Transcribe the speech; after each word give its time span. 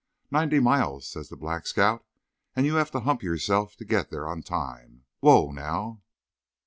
"Ninety 0.31 0.59
miles," 0.59 1.07
says 1.07 1.29
the 1.29 1.35
Black 1.37 1.67
Scout. 1.67 2.03
"And 2.55 2.65
you 2.65 2.73
have 2.73 2.89
to 2.89 3.01
hump 3.01 3.21
yourself 3.21 3.75
to 3.75 3.85
get 3.85 4.09
there 4.09 4.27
on 4.27 4.41
time. 4.41 5.03
Whoa, 5.19 5.51
now!" 5.51 6.01